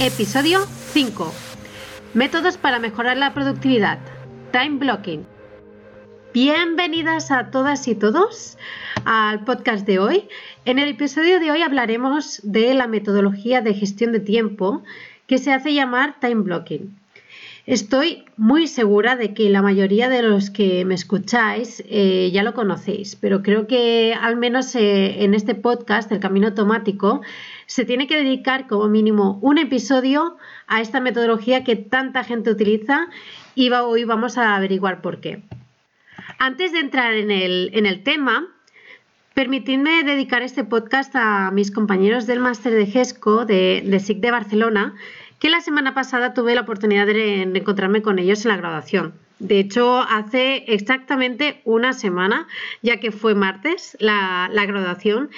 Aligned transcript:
Episodio 0.00 0.66
5. 0.92 1.32
Métodos 2.14 2.56
para 2.56 2.80
mejorar 2.80 3.16
la 3.16 3.32
productividad. 3.32 4.00
Time 4.50 4.78
blocking. 4.78 5.24
Bienvenidas 6.32 7.30
a 7.30 7.52
todas 7.52 7.86
y 7.86 7.94
todos 7.94 8.58
al 9.04 9.44
podcast 9.44 9.86
de 9.86 10.00
hoy. 10.00 10.28
En 10.64 10.80
el 10.80 10.88
episodio 10.88 11.38
de 11.38 11.52
hoy 11.52 11.62
hablaremos 11.62 12.40
de 12.42 12.74
la 12.74 12.88
metodología 12.88 13.60
de 13.60 13.72
gestión 13.72 14.10
de 14.10 14.18
tiempo 14.18 14.82
que 15.28 15.38
se 15.38 15.52
hace 15.52 15.72
llamar 15.72 16.18
time 16.18 16.42
blocking. 16.42 16.98
Estoy 17.66 18.26
muy 18.36 18.66
segura 18.66 19.16
de 19.16 19.32
que 19.32 19.48
la 19.48 19.62
mayoría 19.62 20.10
de 20.10 20.22
los 20.22 20.50
que 20.50 20.84
me 20.84 20.94
escucháis 20.94 21.82
eh, 21.88 22.30
ya 22.30 22.42
lo 22.42 22.52
conocéis, 22.52 23.16
pero 23.16 23.42
creo 23.42 23.66
que 23.66 24.14
al 24.20 24.36
menos 24.36 24.74
eh, 24.74 25.24
en 25.24 25.32
este 25.32 25.54
podcast, 25.54 26.12
El 26.12 26.20
Camino 26.20 26.48
Automático, 26.48 27.22
se 27.64 27.86
tiene 27.86 28.06
que 28.06 28.16
dedicar 28.16 28.66
como 28.66 28.88
mínimo 28.88 29.38
un 29.40 29.56
episodio 29.56 30.36
a 30.66 30.82
esta 30.82 31.00
metodología 31.00 31.64
que 31.64 31.74
tanta 31.76 32.22
gente 32.22 32.50
utiliza 32.50 33.08
y 33.54 33.70
hoy 33.72 34.04
vamos 34.04 34.36
a 34.36 34.56
averiguar 34.56 35.00
por 35.00 35.22
qué. 35.22 35.42
Antes 36.38 36.72
de 36.72 36.80
entrar 36.80 37.14
en 37.14 37.30
el, 37.30 37.70
en 37.72 37.86
el 37.86 38.02
tema, 38.02 38.46
permitidme 39.32 40.04
dedicar 40.04 40.42
este 40.42 40.64
podcast 40.64 41.16
a 41.16 41.50
mis 41.50 41.70
compañeros 41.70 42.26
del 42.26 42.40
máster 42.40 42.74
de 42.74 42.84
GESCO 42.84 43.46
de, 43.46 43.82
de 43.86 44.00
SIC 44.00 44.20
de 44.20 44.30
Barcelona, 44.30 44.94
que 45.44 45.50
la 45.50 45.60
semana 45.60 45.92
pasada 45.92 46.32
tuve 46.32 46.54
la 46.54 46.62
oportunidad 46.62 47.06
de, 47.06 47.42
encontrarme 47.42 48.00
con 48.00 48.18
ellos 48.18 48.46
en 48.46 48.48
la 48.48 48.56
graduación. 48.56 49.12
De 49.38 49.58
hecho, 49.58 50.00
hace 50.00 50.64
exactamente 50.68 51.60
una 51.66 51.92
semana, 51.92 52.48
ya 52.80 52.98
que 52.98 53.12
fue 53.12 53.34
martes 53.34 53.94
la, 54.00 54.48
graduación, 54.66 55.28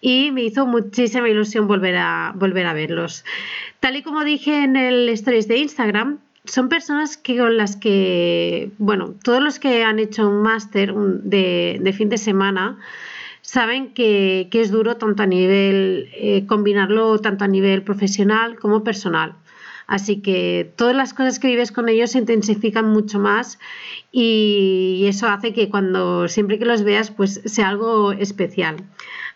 y 0.00 0.30
me 0.30 0.44
hizo 0.44 0.64
muchísima 0.64 1.28
ilusión 1.28 1.68
volver 1.68 1.98
a, 1.98 2.32
volver 2.36 2.64
a 2.64 2.72
verlos. 2.72 3.22
Tal 3.80 3.96
y 3.96 4.02
como 4.02 4.24
dije 4.24 4.64
en 4.64 4.76
el 4.76 5.10
stories 5.10 5.46
de 5.46 5.58
Instagram, 5.58 6.20
son 6.46 6.70
personas 6.70 7.18
con 7.18 7.58
las 7.58 7.76
que, 7.76 8.70
bueno, 8.78 9.12
todos 9.22 9.42
los 9.42 9.58
que 9.58 9.84
han 9.84 9.98
hecho 9.98 10.26
un 10.26 10.40
máster 10.40 10.94
de, 10.94 11.94
fin 11.94 12.08
de 12.08 12.16
semana 12.16 12.78
saben 13.42 13.92
que, 13.92 14.48
es 14.50 14.70
duro 14.70 14.96
tanto 14.96 15.22
a 15.22 15.26
nivel, 15.26 16.08
eh, 16.14 16.46
combinarlo 16.46 17.18
tanto 17.18 17.44
a 17.44 17.48
nivel 17.48 17.82
profesional 17.82 18.58
como 18.58 18.82
personal. 18.82 19.34
Así 19.90 20.22
que 20.22 20.72
todas 20.76 20.94
las 20.94 21.14
cosas 21.14 21.40
que 21.40 21.48
vives 21.48 21.72
con 21.72 21.88
ellos 21.88 22.12
se 22.12 22.18
intensifican 22.18 22.88
mucho 22.88 23.18
más 23.18 23.58
y 24.12 25.04
eso 25.08 25.26
hace 25.26 25.52
que 25.52 25.68
cuando 25.68 26.28
siempre 26.28 26.60
que 26.60 26.64
los 26.64 26.84
veas 26.84 27.10
pues 27.10 27.40
sea 27.44 27.70
algo 27.70 28.12
especial. 28.12 28.76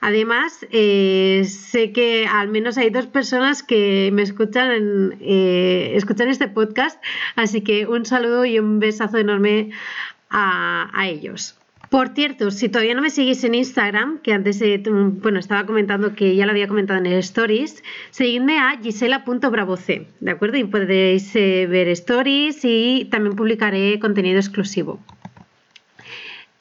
Además, 0.00 0.64
eh, 0.70 1.42
sé 1.44 1.90
que 1.90 2.28
al 2.28 2.46
menos 2.46 2.78
hay 2.78 2.90
dos 2.90 3.08
personas 3.08 3.64
que 3.64 4.10
me 4.12 4.22
escuchan, 4.22 5.16
eh, 5.20 5.90
escuchan 5.96 6.28
este 6.28 6.46
podcast, 6.46 7.02
así 7.34 7.62
que 7.62 7.88
un 7.88 8.06
saludo 8.06 8.44
y 8.44 8.60
un 8.60 8.78
besazo 8.78 9.18
enorme 9.18 9.70
a 10.30 11.08
ellos. 11.08 11.56
Por 11.94 12.08
cierto, 12.08 12.50
si 12.50 12.68
todavía 12.68 12.96
no 12.96 13.02
me 13.02 13.10
seguís 13.10 13.44
en 13.44 13.54
Instagram, 13.54 14.18
que 14.18 14.32
antes 14.32 14.60
bueno, 15.22 15.38
estaba 15.38 15.64
comentando 15.64 16.16
que 16.16 16.34
ya 16.34 16.44
lo 16.44 16.50
había 16.50 16.66
comentado 16.66 16.98
en 16.98 17.06
el 17.06 17.20
Stories, 17.20 17.84
seguidme 18.10 18.58
a 18.58 18.76
gisela.bravoc, 18.82 19.78
¿de 20.18 20.30
acuerdo? 20.32 20.56
Y 20.56 20.64
podréis 20.64 21.36
eh, 21.36 21.68
ver 21.68 21.86
stories 21.86 22.64
y 22.64 23.06
también 23.12 23.36
publicaré 23.36 24.00
contenido 24.00 24.40
exclusivo. 24.40 24.98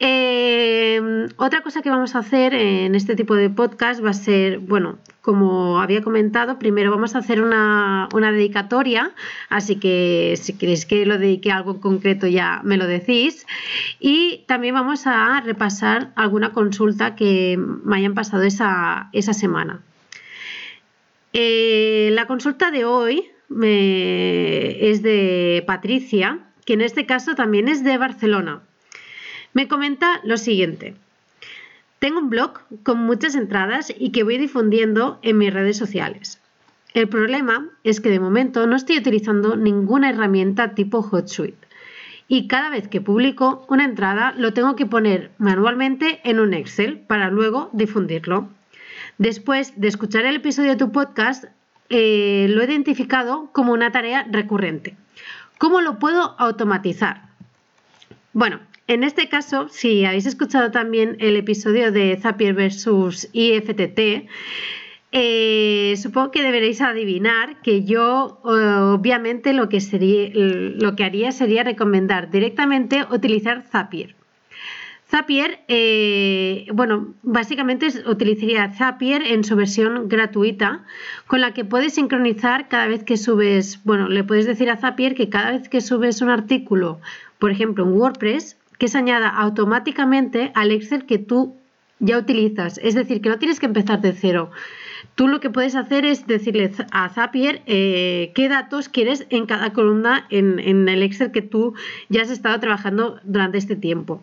Em, 0.05 1.29
otra 1.37 1.61
cosa 1.61 1.81
que 1.81 1.89
vamos 1.89 2.13
a 2.13 2.19
hacer 2.19 2.53
en 2.53 2.93
este 2.93 3.15
tipo 3.15 3.35
de 3.35 3.49
podcast 3.49 4.03
va 4.03 4.09
a 4.09 4.13
ser, 4.13 4.59
bueno, 4.59 4.97
como 5.21 5.79
había 5.79 6.01
comentado, 6.01 6.59
primero 6.59 6.91
vamos 6.91 7.15
a 7.15 7.19
hacer 7.19 7.41
una, 7.41 8.09
dedicatoria, 8.11 9.13
así 9.47 9.77
que 9.77 10.33
si 10.35 10.57
queréis 10.57 10.85
que 10.85 11.05
lo 11.05 11.17
dedique 11.17 11.51
a 11.51 11.55
algo 11.55 11.79
concreto 11.79 12.27
ya 12.27 12.59
me 12.65 12.75
lo 12.75 12.85
decís. 12.85 13.47
Y 14.01 14.43
también 14.45 14.75
vamos 14.75 15.07
a 15.07 15.39
repasar 15.39 16.11
alguna 16.17 16.51
consulta 16.51 17.15
que 17.15 17.57
me 17.57 17.95
hayan 17.95 18.13
pasado 18.13 18.43
esa, 18.43 19.09
semana. 19.13 19.79
Eh, 21.31 22.09
la 22.11 22.27
consulta 22.27 22.71
de 22.71 22.83
hoy 22.83 23.23
es 23.49 25.01
de 25.01 25.63
Patricia, 25.65 26.39
que 26.65 26.73
en 26.73 26.81
este 26.81 27.05
caso 27.05 27.35
también 27.35 27.69
es 27.69 27.85
de 27.85 27.97
Barcelona. 27.97 28.63
Me 29.53 29.67
comenta 29.67 30.19
lo 30.23 30.37
siguiente. 30.37 30.95
Tengo 31.99 32.19
un 32.19 32.29
blog 32.29 32.59
con 32.83 32.99
muchas 32.99 33.35
entradas 33.35 33.93
y 33.97 34.11
que 34.11 34.23
voy 34.23 34.37
difundiendo 34.37 35.19
en 35.21 35.37
mis 35.37 35.53
redes 35.53 35.77
sociales. 35.77 36.39
El 36.93 37.07
problema 37.07 37.69
es 37.83 38.01
que 38.01 38.09
de 38.09 38.19
momento 38.19 38.67
no 38.67 38.75
estoy 38.75 38.97
utilizando 38.97 39.55
ninguna 39.55 40.09
herramienta 40.09 40.75
tipo 40.75 40.99
HotSuite 40.99 41.67
y 42.27 42.47
cada 42.47 42.69
vez 42.69 42.87
que 42.87 43.01
publico 43.01 43.65
una 43.69 43.85
entrada 43.85 44.33
lo 44.37 44.53
tengo 44.53 44.75
que 44.75 44.85
poner 44.85 45.31
manualmente 45.37 46.19
en 46.23 46.39
un 46.39 46.53
Excel 46.53 46.99
para 46.99 47.29
luego 47.29 47.69
difundirlo. 47.73 48.49
Después 49.17 49.79
de 49.79 49.87
escuchar 49.87 50.25
el 50.25 50.37
episodio 50.37 50.71
de 50.71 50.77
tu 50.77 50.91
podcast, 50.91 51.45
eh, 51.89 52.47
lo 52.49 52.61
he 52.61 52.65
identificado 52.65 53.49
como 53.51 53.73
una 53.73 53.91
tarea 53.91 54.25
recurrente. 54.31 54.95
¿Cómo 55.59 55.81
lo 55.81 55.99
puedo 55.99 56.35
automatizar? 56.39 57.23
Bueno, 58.33 58.59
en 58.87 59.03
este 59.03 59.29
caso, 59.29 59.69
si 59.69 60.05
habéis 60.05 60.25
escuchado 60.25 60.71
también 60.71 61.15
el 61.19 61.37
episodio 61.37 61.91
de 61.91 62.17
Zapier 62.21 62.53
versus 62.53 63.29
IFTT, 63.31 64.27
eh, 65.15 65.93
supongo 65.97 66.31
que 66.31 66.41
deberéis 66.41 66.81
adivinar 66.81 67.61
que 67.61 67.83
yo 67.83 68.39
obviamente 68.43 69.53
lo 69.53 69.69
que, 69.69 69.79
sería, 69.79 70.31
lo 70.33 70.95
que 70.95 71.03
haría 71.03 71.31
sería 71.31 71.63
recomendar 71.63 72.31
directamente 72.31 73.05
utilizar 73.11 73.61
Zapier. 73.61 74.15
Zapier, 75.07 75.59
eh, 75.67 76.65
bueno, 76.73 77.13
básicamente 77.21 77.87
utilizaría 78.07 78.73
Zapier 78.73 79.21
en 79.21 79.43
su 79.43 79.55
versión 79.55 80.09
gratuita, 80.09 80.83
con 81.27 81.39
la 81.39 81.53
que 81.53 81.63
puedes 81.63 81.93
sincronizar 81.93 82.67
cada 82.67 82.87
vez 82.87 83.03
que 83.03 83.17
subes, 83.17 83.79
bueno, 83.83 84.09
le 84.09 84.23
puedes 84.23 84.47
decir 84.47 84.71
a 84.71 84.77
Zapier 84.77 85.13
que 85.13 85.29
cada 85.29 85.51
vez 85.51 85.69
que 85.69 85.81
subes 85.81 86.23
un 86.23 86.31
artículo, 86.31 86.99
por 87.37 87.51
ejemplo, 87.51 87.83
en 87.83 87.91
WordPress, 87.91 88.57
que 88.83 88.89
se 88.89 88.97
añada 88.97 89.29
automáticamente 89.29 90.51
al 90.55 90.69
Excel 90.69 91.05
que 91.05 91.17
tú 91.17 91.55
ya 91.99 92.17
utilizas. 92.17 92.81
Es 92.83 92.95
decir, 92.95 93.21
que 93.21 93.29
no 93.29 93.39
tienes 93.39 93.61
que 93.61 93.65
empezar 93.65 94.01
de 94.01 94.11
cero. 94.11 94.51
Tú 95.15 95.29
lo 95.29 95.39
que 95.39 95.49
puedes 95.49 95.75
hacer 95.75 96.03
es 96.03 96.27
decirle 96.27 96.69
a 96.91 97.07
Zapier 97.07 97.61
eh, 97.65 98.33
qué 98.35 98.49
datos 98.49 98.89
quieres 98.89 99.25
en 99.29 99.45
cada 99.45 99.71
columna 99.71 100.27
en, 100.29 100.59
en 100.59 100.89
el 100.89 101.01
Excel 101.01 101.31
que 101.31 101.41
tú 101.41 101.75
ya 102.09 102.23
has 102.23 102.29
estado 102.29 102.59
trabajando 102.59 103.21
durante 103.23 103.57
este 103.57 103.77
tiempo. 103.77 104.21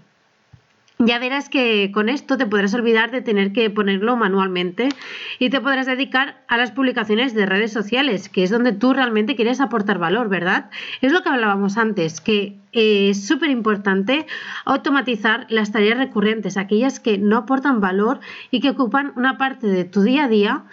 Ya 1.03 1.19
verás 1.19 1.49
que 1.49 1.91
con 1.95 2.11
esto 2.11 2.37
te 2.37 2.45
podrás 2.45 2.75
olvidar 2.75 3.11
de 3.11 3.23
tener 3.23 3.55
que 3.55 3.71
ponerlo 3.71 4.19
manualmente 4.19 4.91
y 5.39 5.49
te 5.49 5.59
podrás 5.59 5.87
dedicar 5.87 6.43
a 6.47 6.59
las 6.59 6.73
publicaciones 6.73 7.35
de 7.35 7.47
redes 7.47 7.73
sociales, 7.73 8.29
que 8.29 8.43
es 8.43 8.51
donde 8.51 8.73
tú 8.73 8.93
realmente 8.93 9.35
quieres 9.35 9.63
aportar 9.63 9.99
valor, 9.99 10.29
¿verdad? 10.29 10.69
Es 11.01 11.11
lo 11.11 11.23
que 11.23 11.31
hablábamos 11.31 11.79
antes, 11.79 12.21
que 12.21 12.59
es 12.73 13.27
súper 13.27 13.49
importante 13.49 14.27
automatizar 14.67 15.47
las 15.49 15.73
tareas 15.73 15.97
recurrentes, 15.97 16.59
aquellas 16.59 17.01
que 17.01 17.17
no 17.17 17.39
aportan 17.39 17.81
valor 17.81 18.21
y 18.51 18.61
que 18.61 18.69
ocupan 18.69 19.15
una 19.17 19.39
parte 19.39 19.69
de 19.69 19.87
tu 19.87 20.03
día 20.03 20.25
a 20.25 20.29
día 20.29 20.65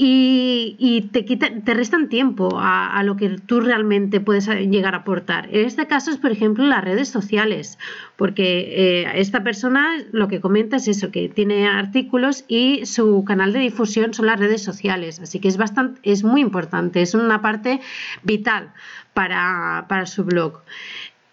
y, 0.00 1.10
te, 1.12 1.22
te 1.24 1.74
restan 1.74 2.08
tiempo 2.08 2.58
a, 2.60 3.02
lo 3.02 3.16
que 3.16 3.30
tú 3.30 3.60
realmente 3.60 4.20
puedes 4.20 4.46
llegar 4.46 4.94
a 4.94 4.98
aportar. 4.98 5.48
En 5.50 5.66
este 5.66 5.88
caso 5.88 6.12
es, 6.12 6.18
por 6.18 6.30
ejemplo, 6.30 6.64
las 6.64 6.84
redes 6.84 7.08
sociales, 7.08 7.78
porque 8.14 9.02
eh, 9.02 9.12
esta 9.16 9.42
persona 9.42 9.96
lo 10.12 10.28
que 10.28 10.40
comenta 10.40 10.76
es 10.76 10.86
eso, 10.86 11.10
que 11.10 11.28
tiene 11.28 11.66
artículos 11.66 12.44
y 12.46 12.86
su 12.86 13.24
canal 13.24 13.52
de 13.52 13.58
difusión 13.58 14.14
son 14.14 14.26
las 14.26 14.38
redes 14.38 14.62
sociales, 14.62 15.18
así 15.18 15.40
que 15.40 15.48
es, 15.48 15.56
bastante, 15.56 16.00
es 16.04 16.22
muy 16.22 16.42
importante, 16.42 17.02
es 17.02 17.14
una 17.14 17.42
parte 17.42 17.80
vital 18.22 18.72
para, 19.14 19.86
para 19.88 20.06
su 20.06 20.22
blog. 20.22 20.62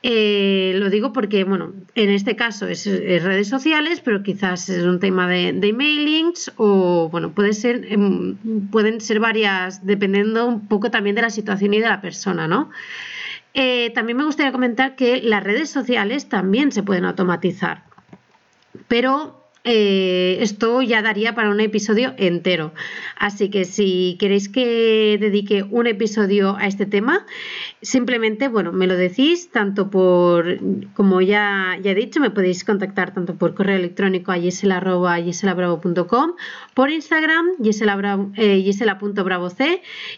Eh, 0.08 0.74
lo 0.76 0.92
digo 0.92 1.12
porque, 1.14 1.44
bueno, 1.46 1.74
en 1.96 2.12
este 2.12 2.36
caso 2.36 2.68
es, 2.68 2.86
redes 2.86 3.48
sociales, 3.48 4.02
pero 4.02 4.22
quizás 4.22 4.70
es 4.70 4.84
un 4.84 5.00
tema 5.00 5.28
de, 5.28 5.52
de 5.52 5.70
emailings 5.70 6.54
o, 6.58 7.10
bueno, 7.10 7.32
puede 7.32 7.54
ser, 7.54 7.92
em, 7.92 8.36
pueden 8.70 9.02
ser 9.02 9.20
varias, 9.20 9.84
dependiendo 9.84 10.46
un 10.46 10.68
poco 10.68 10.92
también 10.92 11.16
de 11.16 11.24
la 11.24 11.32
situación 11.32 11.74
y 11.74 11.80
de 11.80 11.90
la 11.90 12.02
persona, 12.02 12.48
¿no? 12.48 12.70
Eh, 13.56 13.90
también 13.96 14.20
me 14.20 14.26
gustaría 14.26 14.52
comentar 14.52 14.96
que 14.96 15.24
las 15.24 15.44
redes 15.44 15.72
sociales 15.72 16.30
también 16.30 16.72
se 16.72 16.84
pueden 16.84 17.06
automatizar, 17.06 17.86
pero 18.88 19.45
eh, 19.66 20.38
esto 20.42 20.84
ya 20.84 21.02
daría 21.02 21.34
para 21.34 21.50
un 21.50 21.60
episodio 21.60 22.14
entero. 22.18 22.72
Así 23.18 23.50
que 23.50 23.66
si 23.66 24.16
queréis 24.20 24.48
que 24.48 25.18
dedique 25.20 25.64
un 25.64 25.88
episodio 25.88 26.56
a 26.56 26.68
este 26.68 26.86
tema, 26.86 27.26
simplemente, 27.82 28.48
bueno, 28.48 28.72
me 28.72 28.86
lo 28.86 28.96
decís 28.96 29.50
tanto 29.52 29.90
por, 29.90 30.60
como 30.94 31.20
ya, 31.22 31.78
ya 31.82 31.92
he 31.92 31.96
dicho, 31.96 32.20
me 32.20 32.30
podéis 32.30 32.64
contactar 32.64 33.14
tanto 33.14 33.36
por 33.36 33.56
correo 33.56 33.78
electrónico 33.78 34.32
a 34.32 34.38
por 36.74 36.90
Instagram 36.92 38.34
eh, 38.36 38.62
gisela.bravoc 38.62 39.60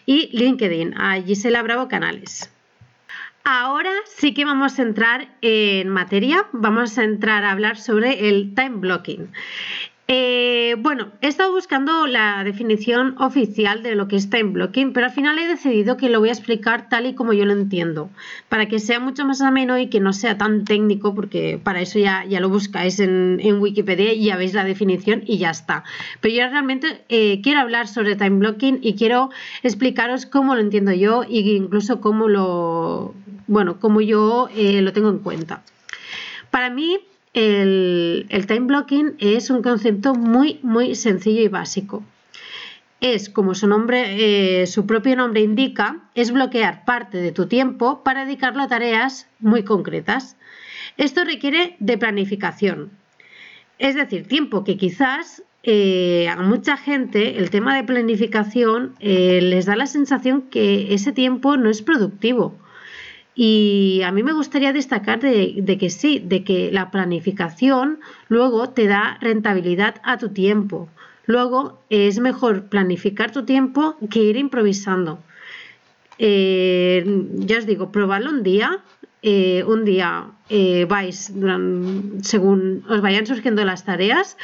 y 0.04 0.28
LinkedIn 0.36 0.94
a 0.94 1.22
Gisela 1.22 1.62
Bravo 1.62 1.88
Canales. 1.88 2.50
Ahora 3.50 3.94
sí 4.04 4.34
que 4.34 4.44
vamos 4.44 4.78
a 4.78 4.82
entrar 4.82 5.34
en 5.40 5.88
materia, 5.88 6.46
vamos 6.52 6.98
a 6.98 7.04
entrar 7.04 7.44
a 7.44 7.52
hablar 7.52 7.78
sobre 7.78 8.28
el 8.28 8.54
time 8.54 8.76
blocking. 8.76 9.30
Eh, 10.10 10.76
bueno, 10.78 11.12
he 11.22 11.28
estado 11.28 11.52
buscando 11.52 12.06
la 12.06 12.44
definición 12.44 13.14
oficial 13.18 13.82
de 13.82 13.94
lo 13.94 14.06
que 14.06 14.16
es 14.16 14.28
time 14.28 14.52
blocking, 14.52 14.92
pero 14.92 15.06
al 15.06 15.12
final 15.12 15.38
he 15.38 15.46
decidido 15.46 15.96
que 15.96 16.10
lo 16.10 16.20
voy 16.20 16.28
a 16.28 16.32
explicar 16.32 16.90
tal 16.90 17.06
y 17.06 17.14
como 17.14 17.32
yo 17.32 17.46
lo 17.46 17.54
entiendo, 17.54 18.10
para 18.50 18.68
que 18.68 18.80
sea 18.80 19.00
mucho 19.00 19.24
más 19.24 19.40
ameno 19.40 19.78
y 19.78 19.88
que 19.88 20.00
no 20.00 20.12
sea 20.12 20.36
tan 20.36 20.64
técnico, 20.64 21.14
porque 21.14 21.58
para 21.62 21.80
eso 21.80 21.98
ya, 21.98 22.26
ya 22.26 22.40
lo 22.40 22.50
buscáis 22.50 23.00
en, 23.00 23.38
Wikipedia 23.60 24.12
y 24.12 24.26
ya 24.26 24.36
veis 24.36 24.52
la 24.52 24.64
definición 24.64 25.22
y 25.26 25.38
ya 25.38 25.50
está. 25.50 25.84
Pero 26.20 26.34
yo 26.34 26.48
realmente 26.50 27.02
eh, 27.08 27.40
quiero 27.42 27.60
hablar 27.60 27.88
sobre 27.88 28.14
time 28.14 28.38
blocking 28.38 28.80
y 28.82 28.94
quiero 28.94 29.30
explicaros 29.62 30.26
cómo 30.26 30.54
lo 30.54 30.60
entiendo 30.60 30.92
yo 30.92 31.22
e 31.22 31.38
incluso 31.38 32.02
cómo 32.02 32.28
lo, 32.28 33.14
bueno, 33.48 33.80
cómo 33.80 34.00
yo 34.00 34.48
eh, 34.54 34.80
lo 34.82 34.92
tengo 34.92 35.08
en 35.08 35.18
cuenta. 35.18 35.62
Para 36.50 36.70
mí, 36.70 37.00
el, 37.34 38.26
time 38.46 38.66
blocking 38.66 39.16
es 39.18 39.50
un 39.50 39.62
concepto 39.62 40.14
muy, 40.14 40.60
muy 40.62 40.94
sencillo 40.94 41.42
y 41.42 41.48
básico. 41.48 42.04
Es, 43.00 43.28
como 43.28 43.54
su, 43.54 43.66
nombre, 43.66 44.62
eh, 44.62 44.66
su 44.66 44.86
propio 44.86 45.16
nombre 45.16 45.40
indica, 45.40 46.00
es 46.14 46.30
bloquear 46.30 46.84
parte 46.84 47.18
de 47.18 47.32
tu 47.32 47.46
tiempo 47.46 48.02
para 48.02 48.24
dedicarlo 48.24 48.62
a 48.62 48.68
tareas 48.68 49.28
muy 49.40 49.62
concretas. 49.62 50.36
Esto 50.96 51.24
requiere 51.24 51.76
de 51.78 51.96
planificación. 51.96 52.90
Es 53.78 53.94
decir, 53.94 54.26
tiempo 54.26 54.64
que 54.64 54.76
quizás 54.76 55.44
eh, 55.62 56.28
a 56.28 56.42
mucha 56.42 56.76
gente 56.76 57.38
el 57.38 57.50
tema 57.50 57.76
de 57.76 57.84
planificación 57.84 58.94
les 59.00 59.66
da 59.66 59.76
la 59.76 59.86
sensación 59.86 60.42
que 60.42 60.92
ese 60.92 61.12
tiempo 61.12 61.56
no 61.56 61.70
es 61.70 61.82
productivo 61.82 62.58
y 63.40 64.02
a 64.04 64.10
mí 64.10 64.24
me 64.24 64.32
gustaría 64.32 64.72
destacar 64.72 65.20
de, 65.20 65.78
que 65.78 65.90
sí, 65.90 66.18
de 66.18 66.42
que 66.42 66.72
la 66.72 66.90
planificación 66.90 68.00
luego 68.26 68.70
te 68.70 68.88
da 68.88 69.16
rentabilidad 69.20 69.94
a 70.02 70.18
tu 70.18 70.30
tiempo. 70.30 70.88
Luego 71.24 71.78
es 71.88 72.18
mejor 72.18 72.64
planificar 72.64 73.30
tu 73.30 73.44
tiempo 73.44 73.94
que 74.10 74.24
ir 74.24 74.36
improvisando. 74.36 75.20
Eh, 76.18 77.04
ya 77.34 77.58
os 77.58 77.66
digo, 77.66 77.92
probadlo 77.92 78.30
un 78.30 78.42
día. 78.42 78.80
Eh, 79.22 79.62
un 79.68 79.84
día 79.84 80.32
eh, 80.48 80.84
vais 80.86 81.32
según 82.22 82.84
os 82.88 83.00
vayan 83.00 83.26
surgiendo 83.26 83.64
las 83.64 83.84
tareas 83.84 84.36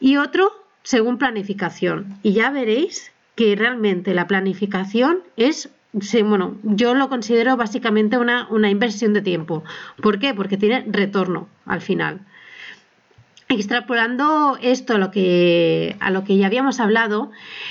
y 0.00 0.16
otro 0.16 0.52
según 0.82 1.18
planificación. 1.18 2.16
Y 2.22 2.32
ya 2.32 2.50
veréis 2.50 3.12
que 3.34 3.56
realmente 3.56 4.14
la 4.14 4.26
planificación 4.26 5.20
es 5.36 5.68
Sí, 6.00 6.22
bueno, 6.22 6.56
yo 6.62 6.94
lo 6.94 7.08
considero 7.08 7.56
básicamente 7.56 8.18
una, 8.18 8.70
inversión 8.70 9.12
de 9.12 9.22
tiempo. 9.22 9.64
¿Por 10.02 10.18
qué? 10.18 10.34
Porque 10.34 10.56
tiene 10.56 10.84
retorno 10.88 11.48
al 11.66 11.80
final. 11.80 12.20
Extrapolando 13.48 14.58
esto 14.60 14.94
a 14.94 14.98
lo, 14.98 15.10
que, 15.10 15.96
a 16.00 16.10
lo 16.10 16.24
que 16.24 16.36
ya 16.36 16.46
habíamos 16.46 16.80
hablado, 16.80 17.30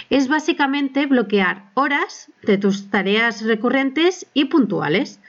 es 0.10 0.28
básicamente 0.28 1.06
bloquear 1.06 1.66
horas 1.76 2.32
de 2.42 2.58
tus 2.58 2.90
tareas 2.90 3.44
recurrentes 3.44 4.26
y 4.34 4.46
puntuales. 4.46 5.20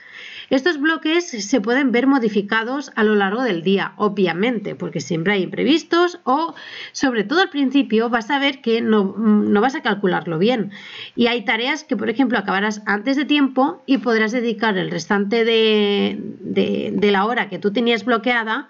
Estos 0.49 0.79
bloques 0.79 1.29
se 1.29 1.61
pueden 1.61 1.91
ver 1.91 2.07
modificados 2.07 2.91
a 2.95 3.03
lo 3.03 3.15
largo 3.15 3.43
del 3.43 3.61
día, 3.61 3.93
obviamente, 3.97 4.73
porque 4.73 4.99
siempre 4.99 5.33
hay 5.33 5.43
imprevistos 5.43 6.19
o, 6.23 6.55
sobre 6.91 7.23
todo 7.23 7.41
al 7.41 7.49
principio, 7.49 8.09
vas 8.09 8.31
a 8.31 8.39
ver 8.39 8.61
que 8.61 8.81
no, 8.81 9.13
vas 9.61 9.75
a 9.75 9.81
calcularlo 9.81 10.39
bien. 10.39 10.71
Y 11.15 11.27
hay 11.27 11.45
tareas 11.45 11.83
que, 11.83 11.95
por 11.95 12.09
ejemplo, 12.09 12.37
acabarás 12.39 12.81
antes 12.87 13.15
de 13.15 13.25
tiempo 13.25 13.83
y 13.85 13.99
podrás 13.99 14.31
dedicar 14.31 14.77
el 14.77 14.89
restante 14.89 15.45
de, 15.45 17.11
la 17.11 17.25
hora 17.25 17.49
que 17.49 17.59
tú 17.59 17.71
tenías 17.71 18.05
bloqueada 18.05 18.69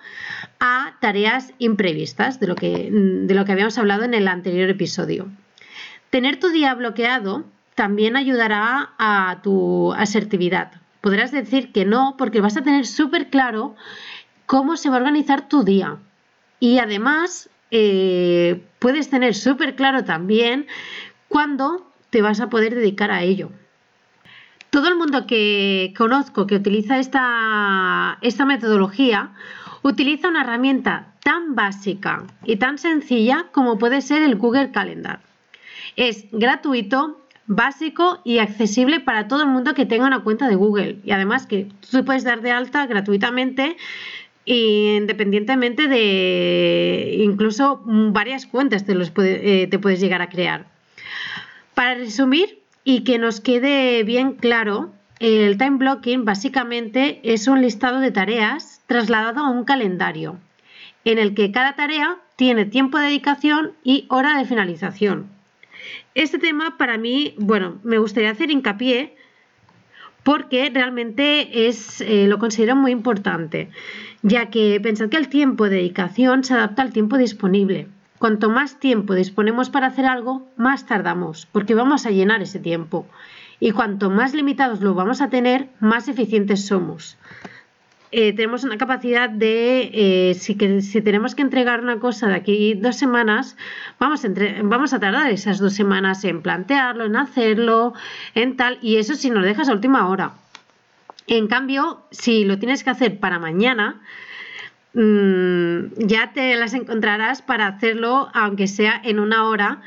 a 0.59 0.97
tareas 0.99 1.53
imprevistas, 1.59 2.39
que, 2.39 2.89
de 2.91 3.33
lo 3.33 3.45
que 3.45 3.51
habíamos 3.51 3.77
hablado 3.77 4.03
en 4.03 4.13
el 4.13 4.27
anterior 4.27 4.69
episodio. 4.69 5.27
Tener 6.09 6.39
tu 6.39 6.49
día 6.49 6.73
bloqueado 6.73 7.45
también 7.75 8.17
ayudará 8.17 8.89
a 8.97 9.39
tu 9.41 9.93
asertividad, 9.93 10.78
podrás 11.01 11.31
decir 11.31 11.71
que 11.71 11.85
no 11.85 12.15
porque 12.17 12.41
vas 12.41 12.57
a 12.57 12.61
tener 12.61 12.85
súper 12.85 13.29
claro 13.29 13.75
cómo 14.45 14.77
se 14.77 14.89
va 14.89 14.95
a 14.95 14.99
organizar 14.99 15.47
tu 15.47 15.63
día. 15.63 15.97
Y 16.59 16.79
además 16.79 17.49
eh, 17.71 18.61
puedes 18.79 19.09
tener 19.09 19.35
súper 19.35 19.75
claro 19.75 20.03
también 20.03 20.67
cuándo 21.27 21.85
te 22.09 22.21
vas 22.21 22.39
a 22.39 22.49
poder 22.49 22.75
dedicar 22.75 23.11
a 23.11 23.23
ello. 23.23 23.51
Todo 24.69 24.87
el 24.87 24.95
mundo 24.95 25.25
que 25.25 25.93
conozco 25.97 26.45
que 26.45 26.55
utiliza 26.55 26.99
esta, 26.99 28.17
esta 28.21 28.45
metodología 28.45 29.31
utiliza 29.81 30.27
una 30.27 30.41
herramienta 30.41 31.13
tan 31.23 31.55
básica 31.55 32.25
y 32.43 32.57
tan 32.57 32.77
sencilla 32.77 33.47
como 33.51 33.77
puede 33.77 34.01
ser 34.01 34.21
el 34.21 34.35
Google 34.35 34.71
Calendar. 34.71 35.21
Es 35.95 36.25
gratuito, 36.31 37.19
básico 37.49 38.21
y 38.23 38.37
accesible 38.37 38.99
para 38.99 39.27
todo 39.27 39.41
el 39.41 39.49
mundo 39.49 39.73
que 39.73 39.87
tenga 39.87 40.05
una 40.05 40.23
cuenta 40.23 40.47
de 40.47 40.55
Google. 40.55 40.99
Y 41.03 41.11
además 41.11 41.47
que 41.47 41.67
tú 41.91 42.05
puedes 42.05 42.23
dar 42.23 42.41
de 42.41 42.51
alta 42.51 42.85
gratuitamente 42.85 43.75
independientemente 44.45 45.87
de 45.87 47.17
incluso 47.19 47.81
varias 47.85 48.47
cuentas 48.47 48.83
te, 48.85 48.95
los 48.95 49.11
eh, 49.17 49.67
te 49.69 49.79
puedes 49.79 49.99
llegar 49.99 50.21
a 50.21 50.29
crear. 50.29 50.65
Para 51.73 51.95
resumir 51.95 52.59
y 52.83 53.03
que 53.03 53.19
nos 53.19 53.41
quede 53.41 54.03
bien 54.03 54.33
claro, 54.33 54.91
el 55.19 55.57
time 55.57 55.77
blocking 55.77 56.25
básicamente 56.25 57.19
es 57.23 57.47
un 57.47 57.61
listado 57.61 57.99
de 57.99 58.11
tareas 58.11 58.81
trasladado 58.87 59.41
a 59.41 59.49
un 59.49 59.65
calendario 59.65 60.37
en 61.05 61.17
el 61.17 61.33
que 61.33 61.51
cada 61.51 61.75
tarea 61.75 62.17
tiene 62.35 62.65
tiempo 62.65 62.97
de 62.97 63.07
dedicación 63.07 63.73
y 63.83 64.05
hora 64.09 64.37
de 64.37 64.45
finalización. 64.45 65.38
Este 66.15 66.39
tema 66.39 66.77
para 66.77 66.97
mí, 66.97 67.35
bueno, 67.37 67.79
me 67.83 67.97
gustaría 67.97 68.31
hacer 68.31 68.51
hincapié 68.51 69.15
porque 70.23 70.69
realmente 70.73 71.67
es, 71.67 72.01
eh, 72.01 72.27
lo 72.27 72.39
considero 72.39 72.75
muy 72.75 72.91
importante, 72.91 73.69
ya 74.21 74.49
que 74.49 74.79
pensad 74.81 75.09
que 75.09 75.17
el 75.17 75.29
tiempo 75.29 75.65
de 75.65 75.77
dedicación 75.77 76.43
se 76.43 76.53
adapta 76.53 76.81
al 76.81 76.91
tiempo 76.93 77.17
disponible. 77.17 77.87
Cuanto 78.19 78.49
más 78.49 78.79
tiempo 78.79 79.15
disponemos 79.15 79.69
para 79.69 79.87
hacer 79.87 80.05
algo, 80.05 80.45
más 80.57 80.85
tardamos, 80.85 81.45
porque 81.45 81.73
vamos 81.73 82.05
a 82.05 82.11
llenar 82.11 82.41
ese 82.41 82.59
tiempo. 82.59 83.07
Y 83.61 83.71
cuanto 83.71 84.09
más 84.09 84.33
limitados 84.33 84.81
lo 84.81 84.93
vamos 84.93 85.21
a 85.21 85.29
tener, 85.29 85.69
más 85.79 86.07
eficientes 86.09 86.65
somos. 86.65 87.17
Eh, 88.11 88.33
tenemos 88.33 88.63
una 88.63 88.77
capacidad 88.77 89.29
de, 89.29 89.91
eh, 89.93 90.33
si, 90.33 90.57
si, 90.81 91.01
tenemos 91.01 91.35
que 91.35 91.43
entregar 91.43 91.81
una 91.81 91.99
cosa 91.99 92.27
de 92.27 92.35
aquí 92.35 92.73
dos 92.73 92.95
semanas, 92.95 93.55
vamos 93.99 94.23
a, 94.25 94.99
tardar 94.99 95.29
esas 95.29 95.59
dos 95.59 95.73
semanas 95.73 96.23
en 96.23 96.41
plantearlo, 96.41 97.05
en 97.05 97.15
hacerlo, 97.15 97.93
en 98.33 98.57
tal, 98.57 98.79
y 98.81 98.95
eso 98.95 99.13
si 99.13 99.29
nos 99.29 99.45
dejas 99.45 99.69
a 99.69 99.73
última 99.73 100.07
hora. 100.07 100.31
En 101.27 101.47
cambio, 101.47 102.01
si 102.09 102.45
lo 102.45 102.57
tienes 102.57 102.83
que 102.83 102.89
hacer 102.89 103.19
para 103.19 103.37
mañana, 103.37 104.01
mm, 104.95 106.07
ya 106.07 106.33
te 106.33 106.55
las 106.55 106.73
encontrarás 106.73 107.43
para 107.43 107.67
hacerlo, 107.67 108.29
aunque 108.33 108.67
sea 108.67 108.99
en 109.03 109.19
una 109.19 109.45
hora, 109.45 109.83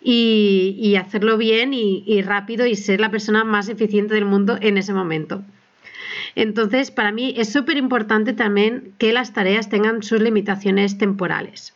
y, 0.00 0.96
hacerlo 0.96 1.36
bien 1.36 1.74
y 1.74 2.22
rápido 2.22 2.64
y 2.64 2.74
ser 2.74 3.00
la 3.00 3.10
persona 3.10 3.44
más 3.44 3.68
eficiente 3.68 4.14
del 4.14 4.24
mundo 4.24 4.56
en 4.60 4.78
ese 4.78 4.94
momento. 4.94 5.42
Entonces, 6.36 6.90
para 6.90 7.12
mí 7.12 7.34
es 7.36 7.50
súper 7.50 7.78
importante 7.78 8.34
también 8.34 8.92
que 8.98 9.12
las 9.12 9.32
tareas 9.32 9.70
tengan 9.70 10.02
sus 10.02 10.20
limitaciones 10.20 10.98
temporales. 10.98 11.74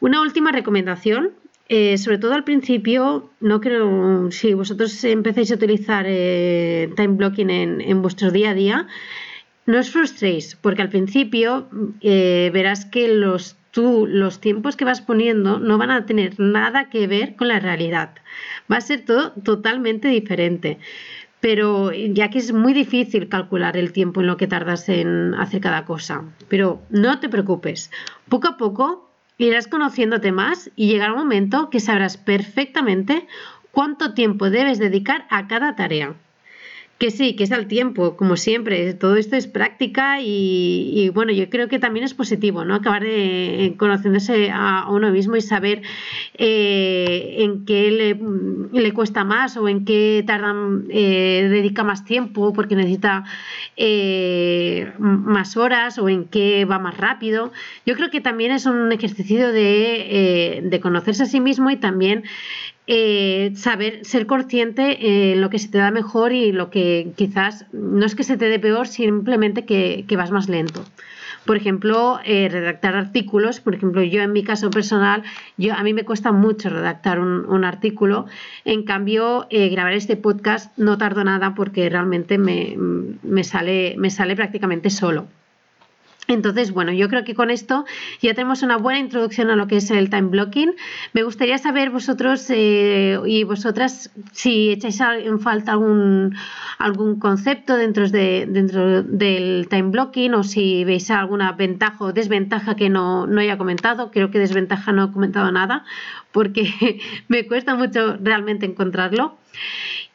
Una 0.00 0.22
última 0.22 0.52
recomendación, 0.52 1.32
eh, 1.68 1.98
sobre 1.98 2.18
todo 2.18 2.34
al 2.34 2.44
principio, 2.44 3.30
no 3.40 3.60
creo, 3.60 4.30
si 4.30 4.54
vosotros 4.54 5.02
empecéis 5.02 5.50
a 5.50 5.56
utilizar 5.56 6.04
eh, 6.06 6.88
time 6.94 7.16
blocking 7.16 7.50
en, 7.50 8.00
vuestro 8.00 8.30
día 8.30 8.50
a 8.50 8.54
día, 8.54 8.86
no 9.66 9.80
os 9.80 9.90
frustréis, 9.90 10.56
porque 10.60 10.82
al 10.82 10.90
principio 10.90 11.68
eh, 12.00 12.50
verás 12.54 12.84
que 12.84 13.08
los, 13.08 13.56
tiempos 14.40 14.76
que 14.76 14.84
vas 14.84 15.00
poniendo 15.00 15.58
no 15.58 15.78
van 15.78 15.90
a 15.90 16.06
tener 16.06 16.38
nada 16.38 16.90
que 16.90 17.08
ver 17.08 17.34
con 17.34 17.48
la 17.48 17.58
realidad. 17.58 18.10
Va 18.70 18.76
a 18.76 18.80
ser 18.80 19.04
todo 19.04 19.32
totalmente 19.32 20.06
diferente 20.08 20.78
pero 21.44 21.92
ya 21.92 22.30
que 22.30 22.38
es 22.38 22.54
muy 22.54 22.72
difícil 22.72 23.28
calcular 23.28 23.76
el 23.76 23.92
tiempo 23.92 24.22
en 24.22 24.28
lo 24.28 24.38
que 24.38 24.46
tardas 24.46 24.88
en 24.88 25.34
hacer 25.34 25.60
cada 25.60 25.84
cosa. 25.84 26.22
Pero 26.48 26.80
no 26.88 27.20
te 27.20 27.28
preocupes, 27.28 27.90
poco 28.30 28.48
a 28.48 28.56
poco 28.56 29.10
irás 29.36 29.66
conociéndote 29.66 30.32
más 30.32 30.70
y 30.74 30.88
llegará 30.88 31.12
un 31.12 31.18
momento 31.18 31.68
que 31.68 31.80
sabrás 31.80 32.16
perfectamente 32.16 33.28
cuánto 33.72 34.14
tiempo 34.14 34.48
debes 34.48 34.78
dedicar 34.78 35.26
a 35.28 35.46
cada 35.46 35.76
tarea. 35.76 36.14
Que 36.98 37.10
sí, 37.10 37.34
que 37.34 37.42
es 37.42 37.50
al 37.50 37.66
tiempo, 37.66 38.16
como 38.16 38.36
siempre, 38.36 38.94
todo 38.94 39.16
esto 39.16 39.34
es 39.34 39.48
práctica 39.48 40.20
y, 40.20 41.10
bueno, 41.12 41.32
yo 41.32 41.50
creo 41.50 41.68
que 41.68 41.80
también 41.80 42.04
es 42.04 42.14
positivo, 42.14 42.64
¿no? 42.64 42.76
Acabar 42.76 43.02
de, 43.02 43.74
conociéndose 43.76 44.50
a 44.52 44.86
uno 44.88 45.10
mismo 45.10 45.34
y 45.34 45.40
saber 45.40 45.82
eh, 46.38 47.36
en 47.38 47.64
qué 47.64 47.90
le, 48.72 48.92
cuesta 48.92 49.24
más 49.24 49.56
o 49.56 49.68
en 49.68 49.84
qué 49.84 50.22
tarda, 50.24 50.54
eh, 50.88 51.48
dedica 51.50 51.82
más 51.82 52.04
tiempo 52.04 52.52
porque 52.52 52.76
necesita 52.76 53.24
eh, 53.76 54.92
más 54.98 55.56
horas 55.56 55.98
o 55.98 56.08
en 56.08 56.26
qué 56.26 56.64
va 56.64 56.78
más 56.78 56.96
rápido. 56.96 57.52
Yo 57.84 57.96
creo 57.96 58.10
que 58.10 58.20
también 58.20 58.52
es 58.52 58.66
un 58.66 58.92
ejercicio 58.92 59.52
de, 59.52 60.62
de 60.62 60.80
conocerse 60.80 61.24
a 61.24 61.26
sí 61.26 61.40
mismo 61.40 61.70
y 61.70 61.76
también 61.76 62.22
eh, 62.86 63.52
saber 63.56 64.04
ser 64.04 64.26
consciente 64.26 65.32
en 65.32 65.40
lo 65.40 65.48
que 65.48 65.58
se 65.58 65.68
te 65.68 65.78
da 65.78 65.90
mejor 65.90 66.32
y 66.32 66.52
lo 66.52 66.68
que 66.68 67.12
quizás 67.16 67.64
no 67.72 68.04
es 68.04 68.14
que 68.14 68.24
se 68.24 68.36
te 68.36 68.46
dé 68.50 68.58
peor, 68.58 68.86
simplemente 68.88 69.64
que, 69.64 70.04
vas 70.16 70.30
más 70.30 70.48
lento. 70.48 70.84
Por 71.46 71.56
ejemplo, 71.56 72.20
eh, 72.24 72.48
redactar 72.50 72.94
artículos. 72.94 73.60
Por 73.60 73.74
ejemplo, 73.74 74.02
yo 74.02 74.22
en 74.22 74.32
mi 74.32 74.44
caso 74.44 74.70
personal, 74.70 75.22
yo, 75.56 75.74
a 75.74 75.82
mí 75.82 75.92
me 75.92 76.04
cuesta 76.04 76.32
mucho 76.32 76.70
redactar 76.70 77.20
un, 77.20 77.64
artículo. 77.64 78.26
En 78.64 78.84
cambio, 78.84 79.46
eh, 79.50 79.68
grabar 79.68 79.92
este 79.94 80.16
podcast 80.16 80.76
no 80.78 80.96
tardo 80.98 81.24
nada 81.24 81.54
porque 81.54 81.88
realmente 81.88 82.38
me, 82.38 83.44
sale, 83.44 83.94
me 83.98 84.10
sale 84.10 84.36
prácticamente 84.36 84.90
solo. 84.90 85.26
Entonces, 86.26 86.72
bueno, 86.72 86.92
yo 86.92 87.08
creo 87.08 87.24
que 87.24 87.34
con 87.34 87.50
esto 87.50 87.84
ya 88.20 88.34
tenemos 88.34 88.62
una 88.62 88.78
buena 88.78 88.98
introducción 88.98 89.50
a 89.50 89.56
lo 89.56 89.66
que 89.66 89.76
es 89.76 89.90
el 89.90 90.08
time 90.08 90.28
blocking. 90.28 90.74
Me 91.12 91.22
gustaría 91.22 91.58
saber 91.58 91.90
vosotros 91.90 92.46
eh, 92.48 93.18
y 93.26 93.44
vosotras 93.44 94.10
si 94.32 94.70
echáis 94.70 95.00
en 95.00 95.38
falta 95.40 95.72
algún, 95.72 96.34
algún 96.78 97.18
concepto 97.18 97.76
dentro, 97.76 98.08
de, 98.08 98.46
dentro 98.48 99.02
del 99.02 99.68
time 99.68 99.90
blocking 99.90 100.34
o 100.34 100.44
si 100.44 100.84
veis 100.84 101.10
alguna 101.10 101.52
ventaja 101.52 102.04
o 102.04 102.12
desventaja 102.12 102.74
que 102.74 102.88
no, 102.88 103.26
no 103.26 103.40
haya 103.40 103.58
comentado. 103.58 104.10
Creo 104.10 104.30
que 104.30 104.38
desventaja 104.38 104.92
no 104.92 105.04
he 105.04 105.12
comentado 105.12 105.52
nada 105.52 105.84
porque 106.32 107.00
me 107.28 107.46
cuesta 107.46 107.74
mucho 107.74 108.16
realmente 108.16 108.64
encontrarlo. 108.64 109.36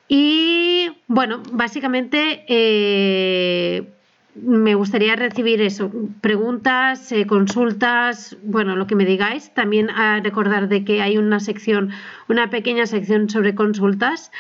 Y 0.08 0.89
bueno, 1.08 1.44
básicamente... 1.51 2.46
Eh, 2.48 3.94
me 4.36 4.76
gustaría 4.76 5.16
recibir 5.16 5.62
eso, 5.62 5.92
preguntas, 6.22 7.12
eh, 7.12 7.26
consultas, 7.26 8.38
bueno, 8.44 8.76
lo 8.76 8.86
que 8.88 8.96
me 8.96 9.06
digáis. 9.06 9.54
También 9.54 9.90
a 9.90 10.20
recordar 10.22 10.70
de 10.70 10.86
que 10.86 11.02
hay 11.02 11.18
una 11.18 11.40
sección, 11.40 11.90
una 12.28 12.50
pequeña 12.50 12.86
sección 12.86 13.30
sobre 13.30 13.56
consultas. 13.56 14.32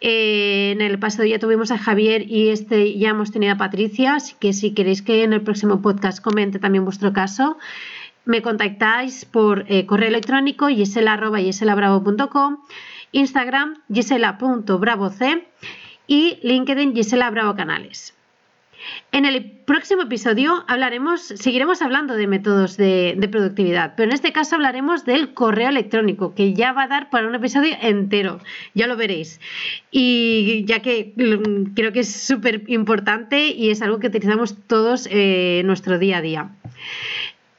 Eh, 0.00 0.72
en 0.72 0.82
el 0.82 0.98
pasado 0.98 1.24
ya 1.24 1.38
tuvimos 1.38 1.70
a 1.70 1.78
Javier 1.78 2.30
y 2.30 2.50
este 2.50 2.98
ya 2.98 3.10
hemos 3.10 3.32
tenido 3.32 3.54
a 3.54 3.56
Patricia, 3.56 4.16
así 4.16 4.34
que 4.38 4.52
si 4.52 4.74
queréis 4.74 5.02
que 5.02 5.24
en 5.24 5.32
el 5.32 5.40
próximo 5.40 5.80
podcast 5.80 6.22
comente 6.22 6.58
también 6.58 6.84
vuestro 6.84 7.12
caso, 7.12 7.56
me 8.24 8.42
contactáis 8.42 9.24
por 9.24 9.64
eh, 9.68 9.86
correo 9.86 10.08
electrónico 10.08 10.68
gisela.com, 10.68 12.58
Instagram 13.12 13.82
gisela.bravoc 13.92 15.14
y 16.06 16.38
LinkedIn 16.42 16.94
Gisela 16.94 17.30
Bravo 17.30 17.54
Canales. 17.54 18.17
En 19.12 19.24
el 19.24 19.50
próximo 19.64 20.02
episodio 20.02 20.64
hablaremos, 20.68 21.20
seguiremos 21.22 21.82
hablando 21.82 22.14
de 22.14 22.26
métodos 22.26 22.76
de, 22.76 23.28
productividad, 23.30 23.94
pero 23.96 24.08
en 24.08 24.14
este 24.14 24.32
caso 24.32 24.56
hablaremos 24.56 25.04
del 25.04 25.34
correo 25.34 25.68
electrónico, 25.68 26.34
que 26.34 26.54
ya 26.54 26.72
va 26.72 26.84
a 26.84 26.88
dar 26.88 27.10
para 27.10 27.26
un 27.26 27.34
episodio 27.34 27.76
entero, 27.80 28.40
ya 28.74 28.86
lo 28.86 28.96
veréis. 28.96 29.40
Y 29.90 30.64
ya 30.66 30.80
que 30.80 31.12
mm, 31.16 31.74
creo 31.74 31.92
que 31.92 32.00
es 32.00 32.12
súper 32.12 32.64
importante 32.68 33.48
y 33.48 33.70
es 33.70 33.82
algo 33.82 33.98
que 33.98 34.08
utilizamos 34.08 34.56
todos 34.66 35.06
en 35.06 35.12
eh, 35.18 35.62
nuestro 35.64 35.98
día 35.98 36.18
a 36.18 36.22
día. 36.22 36.50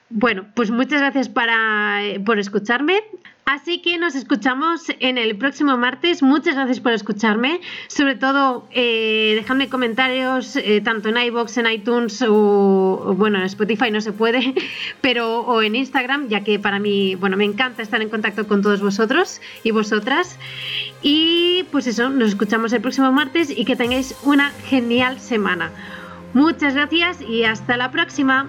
Bueno, 0.09 0.45
pues 0.55 0.71
muchas 0.71 1.01
gracias 1.01 1.29
eh, 1.29 2.19
por 2.25 2.39
escucharme. 2.39 3.03
Así 3.45 3.81
que 3.81 3.97
nos 3.97 4.13
escuchamos 4.13 4.83
en 4.99 5.17
el 5.17 5.35
próximo 5.35 5.75
martes. 5.75 6.21
Muchas 6.21 6.53
gracias 6.53 6.79
por 6.79 6.93
escucharme. 6.93 7.61
Sobre 7.87 8.15
todo, 8.15 8.67
eh, 8.71 9.33
dejadme 9.35 9.69
comentarios 9.69 10.55
eh, 10.55 10.81
tanto 10.81 11.09
en 11.09 11.17
iBox, 11.17 11.57
en 11.57 11.71
iTunes 11.71 12.23
o, 12.27 13.15
bueno, 13.17 13.39
en 13.39 13.45
Spotify 13.45 13.89
no 13.89 14.01
se 14.01 14.11
puede, 14.11 14.53
pero 15.01 15.41
o 15.41 15.63
en 15.63 15.75
Instagram, 15.75 16.27
ya 16.27 16.43
que 16.43 16.59
para 16.59 16.77
mí, 16.77 17.15
bueno, 17.15 17.37
me 17.37 17.45
encanta 17.45 17.81
estar 17.81 18.01
en 18.03 18.09
contacto 18.09 18.47
con 18.47 18.61
todos 18.61 18.81
vosotros 18.81 19.41
y 19.63 19.71
vosotras. 19.71 20.37
Y 21.01 21.65
pues 21.71 21.87
eso, 21.87 22.09
nos 22.09 22.29
escuchamos 22.29 22.71
el 22.73 22.81
próximo 22.81 23.11
martes 23.11 23.49
y 23.49 23.65
que 23.65 23.75
tengáis 23.75 24.15
una 24.23 24.51
genial 24.69 25.19
semana. 25.19 25.71
Muchas 26.35 26.75
gracias 26.75 27.19
y 27.21 27.45
hasta 27.45 27.77
la 27.77 27.89
próxima. 27.89 28.47